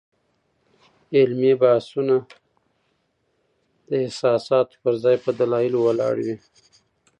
علمي 1.17 1.53
بحثونه 1.61 2.15
د 3.89 3.89
احساساتو 4.05 4.75
پر 4.83 4.93
ځای 5.03 5.15
په 5.23 5.29
دلایلو 5.39 5.77
ولاړ 5.83 6.15
وي. 6.25 6.35